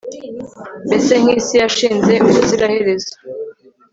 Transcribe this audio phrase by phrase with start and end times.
[0.87, 3.13] mbese nk'isi yashinze ubuziraherezo